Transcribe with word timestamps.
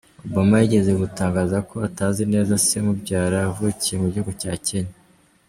Obama 0.27 0.55
yigeze 0.61 0.91
gutangaza 1.01 1.57
ko 1.69 1.75
atazi 1.87 2.21
neza 2.33 2.53
se 2.65 2.73
umubyara 2.81 3.37
wavukiye 3.47 3.95
mu 4.01 4.07
gihugu 4.13 4.31
cya 4.41 4.53
Kenya. 4.65 4.95